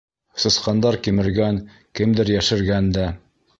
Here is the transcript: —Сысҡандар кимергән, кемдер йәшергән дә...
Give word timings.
—Сысҡандар 0.43 0.97
кимергән, 1.09 1.61
кемдер 2.01 2.35
йәшергән 2.39 2.93
дә... 2.99 3.09